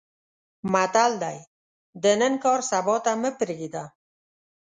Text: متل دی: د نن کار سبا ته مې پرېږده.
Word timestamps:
متل 0.73 1.11
دی: 1.23 1.37
د 2.03 2.05
نن 2.19 2.33
کار 2.43 2.59
سبا 2.71 2.95
ته 3.05 3.11
مې 3.21 3.31
پرېږده. 3.39 3.83